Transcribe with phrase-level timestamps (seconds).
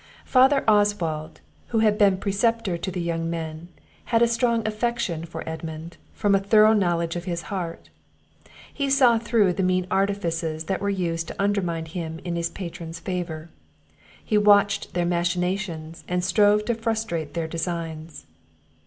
[0.25, 3.67] Father Oswald, who had been preceptor to the young men,
[4.05, 7.91] had a strong affection for Edmund, from a thorough knowledge of his heart;
[8.73, 12.99] he saw through the mean artifices that were used to undermine him in his patron's
[12.99, 13.51] favour;
[14.25, 18.25] he watched their machinations, and strove to frustrate their designs.